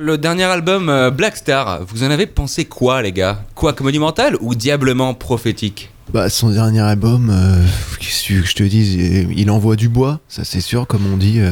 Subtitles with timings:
[0.00, 3.42] Le dernier album euh, Black Star, vous en avez pensé quoi les gars?
[3.56, 5.90] Quoi que monumental ou diablement prophétique?
[6.12, 7.60] Bah, son dernier album, euh,
[7.98, 10.60] qu'est-ce que tu veux que je te dise, il il envoie du bois, ça c'est
[10.60, 11.40] sûr, comme on dit.
[11.40, 11.50] euh,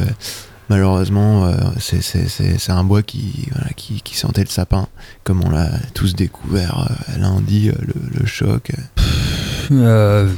[0.69, 4.87] malheureusement, euh, c'est- c'est c'est- c'est un bois qui, voilà, qui, qui sentait le sapin,
[5.25, 8.71] comme on l'a tous découvert euh, lundi, euh, le, le choc.
[9.71, 10.29] Euh,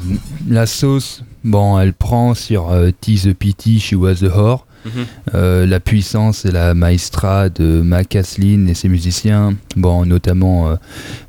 [0.48, 4.66] la sauce, bon, elle prend sur euh, Tease the Pity, She Was the Whore.
[5.34, 10.74] Euh, la puissance et la maestra de Mac Aslin et ses musiciens, bon, notamment euh,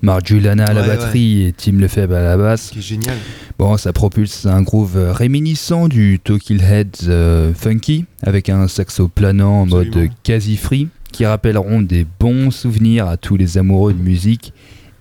[0.01, 2.69] Mark Juliana à la Ouais, batterie et Tim Lefebvre à la basse.
[2.71, 3.17] qui est génial.
[3.59, 9.61] Bon, ça propulse un groove réminiscent du Talking Heads euh, funky, avec un saxo planant
[9.61, 14.53] en mode quasi free, qui rappelleront des bons souvenirs à tous les amoureux de musique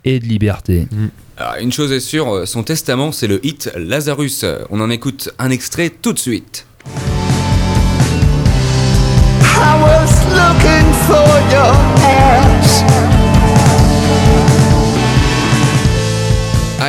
[0.04, 0.86] et de liberté.
[1.36, 4.44] Alors, une chose est sûre, euh, son testament c'est le hit Lazarus.
[4.70, 6.66] On en écoute un extrait tout de suite.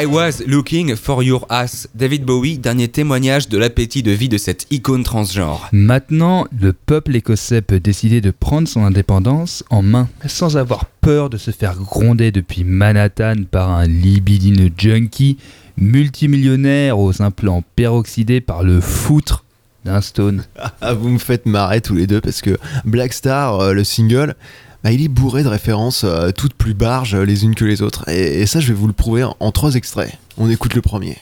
[0.02, 1.88] I was looking for your ass.
[1.94, 5.70] David Bowie, dernier témoignage de l'appétit de vie de cette icône transgenre.
[5.72, 11.30] Maintenant, le peuple écossais peut décider de prendre son indépendance en main, sans avoir peur
[11.30, 15.38] de se faire gronder depuis Manhattan par un libidineux junkie
[15.78, 19.46] multimillionnaire aux implants peroxydés par le foutre
[19.86, 20.44] d'un stone.
[20.82, 24.36] Ah, vous me faites marrer tous les deux parce que Black Star, euh, le single,
[24.84, 27.82] bah, il est bourré de références euh, toutes plus barges euh, les unes que les
[27.84, 28.08] autres.
[28.10, 30.12] Et, et ça, je vais vous le prouver en, en trois extraits.
[30.38, 31.18] On écoute le premier.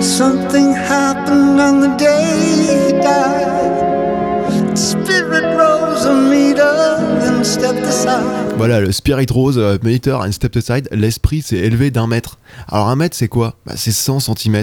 [0.00, 2.22] Something happened on the day
[2.62, 4.76] he died.
[4.76, 8.22] Spirit rose a meter, then stepped aside.
[8.56, 12.38] Voilà, le Spirit Rose Meter and Stepped Aside, l'esprit s'est élevé d'un mètre.
[12.68, 13.56] Alors un mètre, c'est quoi?
[13.66, 14.62] Bah, C'est 100 cm.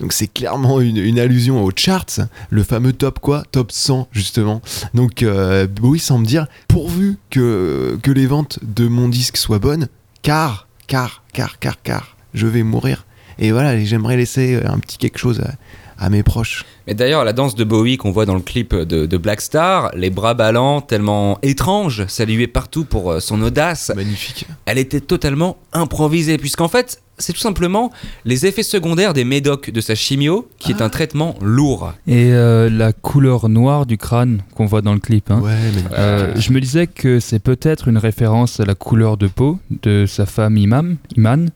[0.00, 4.60] Donc c'est clairement une, une allusion aux charts, le fameux top quoi Top 100 justement.
[4.94, 9.88] Donc euh, Bowie semble dire, pourvu que, que les ventes de mon disque soient bonnes,
[10.22, 13.04] car, car, car, car, car, je vais mourir.
[13.38, 15.52] Et voilà, j'aimerais laisser euh, un petit quelque chose à,
[15.98, 16.64] à mes proches.
[16.86, 19.90] Mais d'ailleurs, la danse de Bowie qu'on voit dans le clip de, de Black Star,
[19.94, 24.46] les bras ballants, tellement étranges, salués partout pour euh, son audace, Magnifique.
[24.66, 27.90] elle était totalement improvisée, puisqu'en fait, c'est tout simplement
[28.24, 31.92] les effets secondaires des médocs de sa chimio, qui est un traitement lourd.
[32.06, 35.30] Et euh, la couleur noire du crâne qu'on voit dans le clip.
[35.30, 35.40] hein.
[35.40, 35.52] Ouais.
[35.96, 40.06] Euh, je me disais que c'est peut-être une référence à la couleur de peau de
[40.06, 41.50] sa femme Imam, Iman.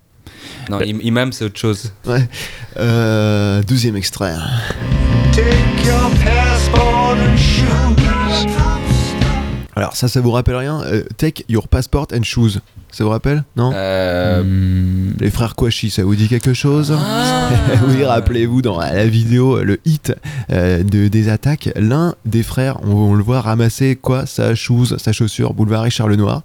[0.71, 1.93] Non, im- imam, c'est autre chose.
[2.07, 2.29] Ouais.
[2.79, 4.35] Euh, douzième extrait.
[5.33, 8.72] Take your passport and shoes.
[9.75, 12.59] Alors ça, ça vous rappelle rien Euh, Take your passport and shoes.
[12.91, 17.49] Ça vous rappelle Non Euh, Hmm, Les frères Kouachi, ça vous dit quelque chose Ah.
[17.89, 20.15] Oui, rappelez-vous dans la vidéo, le hit
[20.51, 24.27] euh, de, des attaques, l'un des frères, on, on le voit ramasser quoi?
[24.27, 26.43] Sa chose, sa chaussure, boulevard Richard Lenoir,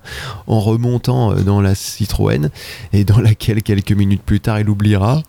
[0.47, 2.49] en remontant dans la Citroën,
[2.93, 5.23] et dans laquelle quelques minutes plus tard, il oubliera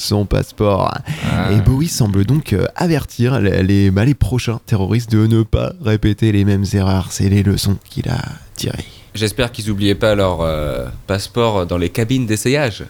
[0.00, 0.92] son passeport.
[1.30, 1.52] ah.
[1.52, 5.72] Et Bowie semble donc euh, avertir les, les, bah, les prochains terroristes de ne pas
[5.84, 7.08] répéter les mêmes erreurs.
[7.10, 8.20] C'est les leçons qu'il a
[8.56, 8.84] tirées.
[9.14, 12.84] J'espère qu'ils oubliaient pas leur euh, passeport dans les cabines d'essayage.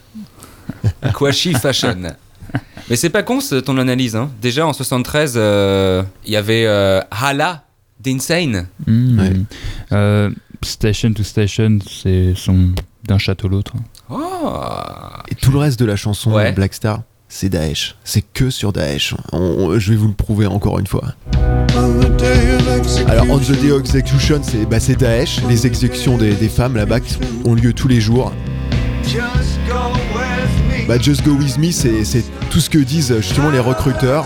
[1.15, 1.97] Kwashi Fashion.
[2.89, 4.17] Mais c'est pas con ce- ton analyse.
[4.17, 4.31] Hein.
[4.43, 7.65] Déjà en 73, euh, il y avait euh, Hala
[8.01, 8.67] d'Insane.
[8.87, 9.19] Hmm.
[9.21, 9.33] Ouais.
[9.93, 10.31] Euh,
[10.63, 12.71] station to station, c'est son
[13.05, 13.73] d'un château à l'autre.
[14.11, 14.17] Oh.
[15.29, 16.53] Et tout le reste de la chanson Ouais.
[16.53, 17.97] Black Star, c'est Daesh.
[18.05, 19.15] C'est que sur Daesh.
[19.33, 21.05] On- on- je vais vous le prouver encore une fois.
[23.09, 25.41] Alors, On the Day of Execution, c'est bah, c'est Daesh.
[25.49, 26.99] Les exécutions des, des femmes là-bas
[27.45, 28.33] ont lieu tous les jours.
[29.05, 29.75] Just go
[30.15, 30.87] with me.
[30.87, 34.25] Bah, Just Go With Me, c'est tout ce que disent justement les recruteurs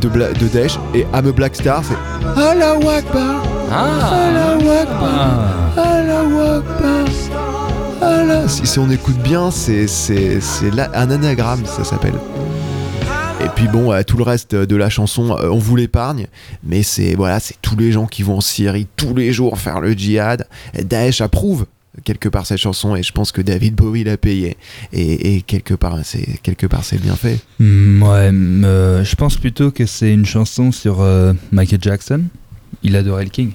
[0.00, 0.78] de, Bla- de Daesh.
[0.94, 4.10] Et I'm a Black Star, c'est Akbar, Ah.
[4.80, 7.04] Akbar, Allahu Akbar.
[8.02, 8.48] Allah.
[8.48, 9.86] Si, si on écoute bien, c'est
[10.94, 12.14] un anagramme, ça s'appelle.
[13.44, 16.26] Et puis bon, tout le reste de la chanson, euh, on vous l'épargne,
[16.64, 19.80] mais c'est voilà, c'est tous les gens qui vont en Syrie tous les jours faire
[19.80, 20.48] le djihad.
[20.82, 21.66] Daesh approuve
[22.04, 24.56] quelque part cette chanson et je pense que David Bowie l'a payé
[24.92, 27.38] et, quelque part c'est quelque part c'est bien fait.
[27.60, 32.22] Hmm, ouais, hmm, euh, je pense plutôt que c'est une chanson sur euh, Michael Jackson.
[32.82, 33.52] Il adorait le King.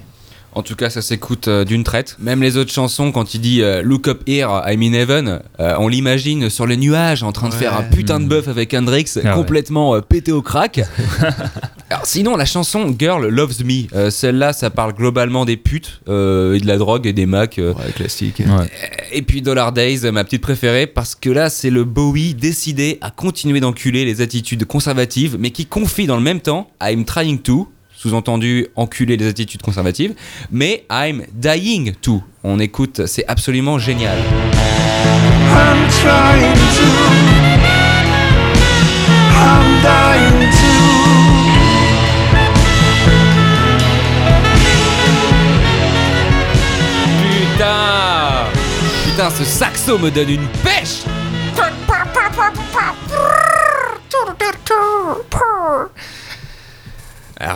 [0.54, 2.16] En tout cas, ça s'écoute euh, d'une traite.
[2.20, 5.74] Même les autres chansons, quand il dit euh, Look up here, I'm in heaven, euh,
[5.78, 7.58] on l'imagine sur les nuages en train de Ouais.
[7.58, 9.34] faire un putain de bœuf avec Hendrix, Ah ouais.
[9.34, 10.80] complètement euh, pété au crack.
[11.90, 16.54] Alors, sinon, la chanson Girl Loves Me, euh, celle-là, ça parle globalement des putes euh,
[16.54, 17.58] et de la drogue et des macs.
[17.58, 18.40] euh, Ouais, classique.
[18.40, 18.68] Ouais.
[19.12, 23.10] Et puis Dollar Days, ma petite préférée, parce que là, c'est le Bowie décidé à
[23.10, 27.68] continuer d'enculer les attitudes conservatives, mais qui confie dans le même temps I'm trying to,
[28.02, 30.14] sous-entendu enculer les attitudes conservatives,
[30.50, 32.20] mais I'm dying to.
[32.42, 34.18] On écoute, c'est absolument génial.
[34.18, 36.86] I'm trying to.
[39.30, 40.72] I'm dying to.
[47.52, 48.46] Putain
[49.04, 51.04] Putain, ce saxo me donne une pêche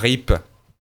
[0.06, 0.31] Rip